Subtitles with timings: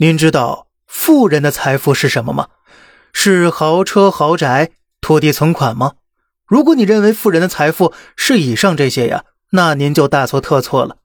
[0.00, 2.46] 您知道富人的财富是什么吗？
[3.12, 5.94] 是豪车豪宅、土地存款吗？
[6.46, 10.98] 如果你认为富人的财富是以上这些呀，那您就大错特错了。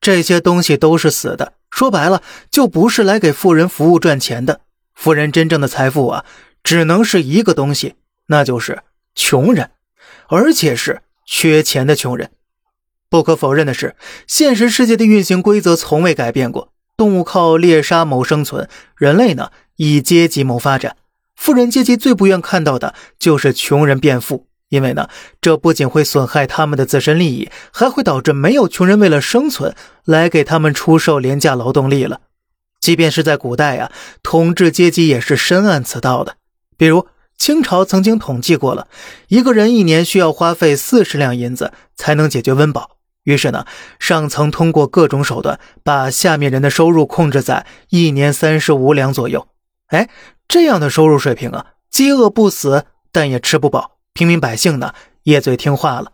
[0.00, 4.60] 这些东西都是死的，说白了就不是来给富人服务赚钱的。
[4.94, 6.24] 富人真正的财富啊，
[6.62, 7.96] 只能是一个东西，
[8.26, 8.84] 那就是
[9.16, 9.72] 穷人，
[10.28, 12.30] 而且是缺钱的穷人。
[13.10, 13.96] 不可否认的是，
[14.28, 16.72] 现实世界的运行规则从未改变过。
[16.98, 20.96] 动物靠猎杀谋生存，人类呢以阶级谋发展。
[21.36, 25.08] 富人阶级最不愿看到的就是穷人变富，因为呢，
[25.40, 32.20] 这不仅会损害他们的自身利益，还会导致没有穷人为了生存来给他们出售廉价劳动力了。
[32.80, 33.92] 即便是在古代呀，
[34.24, 36.34] 统治阶级也是深谙此道的。
[36.76, 38.88] 比如清朝曾经统计过了，
[39.28, 42.97] 一个人一年需要花费四十两银子才能解决温饱。
[43.24, 43.66] 于是呢，
[43.98, 49.48] 上层通过各种手段把下面人的收入控制在一年三十五两左右。
[49.88, 50.08] 哎，
[50.48, 54.94] 这样的收入水平啊，饥饿不死，但也吃不饱，平民百姓呢
[55.24, 56.12] 也最听话了。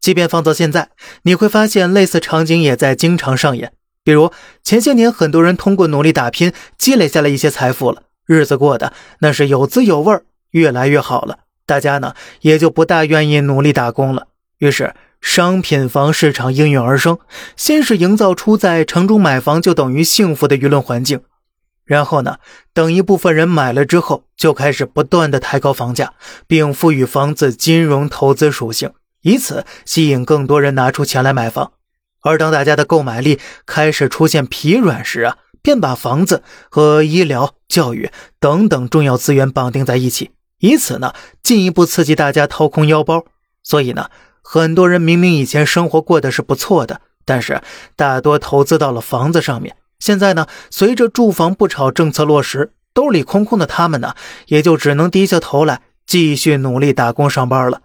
[0.00, 0.90] 即便放到现在，
[1.22, 3.72] 你会发现类似场景也在经常上演。
[4.02, 4.32] 比如
[4.64, 14.26] 前些年，很多人通过努力打拼积累下了一些财富了，日子过得那是有滋有味，越来越好了，大家呢也就不大愿意努力打工了。
[14.58, 14.94] 于是。
[15.24, 17.18] 商品房市场应运而生，
[17.56, 21.22] 先是营造出在城中买房就等于幸福的舆论环境，
[21.86, 22.36] 然后呢，
[22.74, 26.12] 等一部分人买了之后，就开始不断的抬高房价，
[26.46, 31.72] 并赋予房子金融投资属性，以此吸引更多人拿出钱来买房。
[32.20, 43.24] 而当大家的购买力开始出现疲软时啊，便把房子和医疗、教育等等重要资源绑定在一起，以此呢，进一步刺激大家掏空腰包。
[43.62, 44.10] 所以呢。
[44.46, 47.62] 很多人明明以前生活过得是不错的，但是
[47.96, 49.74] 大多投资到了房子上面。
[49.98, 54.14] 现在呢，随着住房不炒政策落实，兜里空空的他们呢，
[54.48, 57.80] 也就只能低下头来继续努力打工上班了。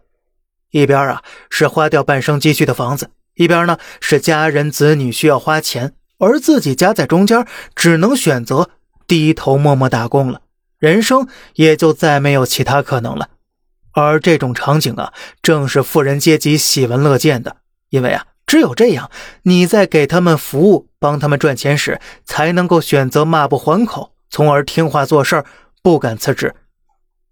[0.72, 8.69] 一边啊是花掉半生积蓄的房子，一边呢是家人子女需要花钱，而自己夹在中间，只能选择
[9.08, 10.42] 低头默默打工了。
[10.78, 13.30] 人生也就再没有其他可能了。
[13.91, 17.57] 而这种场景啊，正是富人阶级喜闻乐见的，
[17.89, 19.09] 因为啊，只有这样，
[19.44, 25.44] 你在给他们服务、帮他们赚钱时，才能够选择骂不还口，从而听话做事
[25.81, 26.55] 不敢辞职。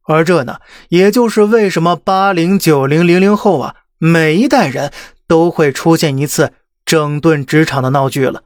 [0.03, 0.59] 而这呢，
[0.89, 4.91] 也就是为什么八零、九零、零零后啊，每一代人
[5.27, 6.53] 都会出现一次
[6.85, 8.43] 整顿职场的闹剧了。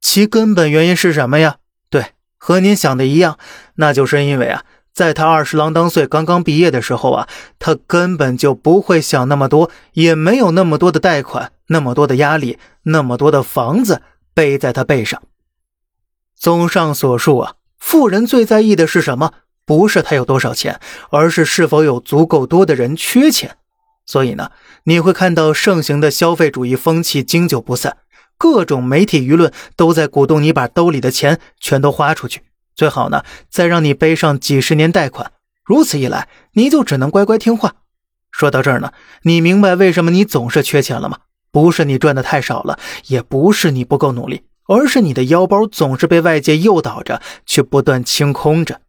[0.00, 1.56] 其根本原因是什么呀？
[1.88, 2.06] 对，
[2.36, 3.38] 和您想的一样，
[3.76, 4.64] 那就是因为啊。
[4.92, 14.02] 在他二十郎当岁、刚刚毕业的时候啊，他根本就不会想那么多，也没有那么多的贷款、那么多的压力、那么多的房子
[14.34, 15.22] 背在他背上。
[16.36, 19.32] 综上所述啊，富人最在意的是什么？
[19.64, 23.56] 不是他有多少钱，而是是否有足够多的人缺钱。
[24.04, 24.50] 所以呢，
[24.84, 27.96] 你会看到盛行的消费主义风气经久不散，
[28.36, 32.42] 各种媒体舆论都在鼓动你把兜里的钱全都花出去。
[32.74, 35.32] 最好呢，再让你背上几十年贷款，
[35.64, 37.74] 如此一来，你就只能乖乖听话。
[38.30, 41.18] 说到这儿呢，你明白为什么你总是缺钱了吗？
[41.50, 42.78] 不是你赚的太少了，
[43.08, 48.80] 也不是你不够努力，而是你的腰包总是被外界诱导着去不断清空着。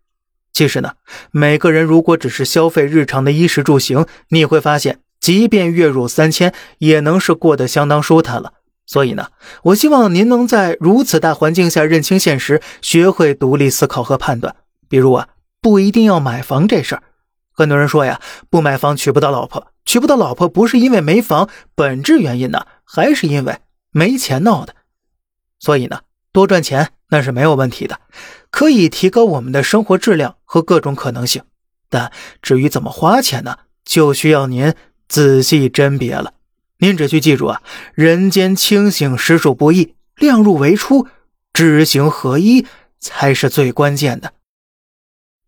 [0.53, 0.93] 其实呢，
[1.31, 8.53] 每个人如果只是消费日常的衣食住行，你会发现，即便月入三千，也能是过得相当舒坦了。
[8.85, 9.27] 所以呢，
[9.63, 14.55] 我希望您能在如此大环境下认清现实，学会独立思考和判断。
[14.89, 15.29] 比如啊，
[15.61, 17.03] 不一定要买房这事儿。
[17.51, 23.59] 很多人说呀，不买房娶不到老婆，娶不到老婆不是因为没房，本质原因呢，还是因为
[23.91, 24.75] 没钱闹的。
[25.59, 26.01] 所以呢，
[26.31, 27.99] 多赚钱那是没有问题的，
[28.51, 31.43] 可以提高我们的生活质量和各种可能性。
[31.89, 32.11] 但
[32.41, 34.73] 至于怎么花钱呢，就需要您
[35.07, 36.32] 仔细甄别了。
[36.83, 37.61] 您只需记住啊，
[37.93, 41.07] 人间清醒实属不易，量入为出，
[41.53, 42.67] 知行合一
[42.99, 44.33] 才是最关键的。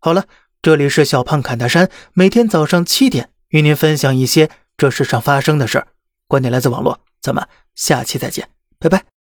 [0.00, 0.24] 好了，
[0.62, 4.48] 这里是小胖侃大山，每天早上七点与您分享一些
[4.78, 5.88] 这世上发生的事儿，
[6.26, 8.48] 观点来自网络，咱们下期再见，
[8.78, 9.15] 拜拜。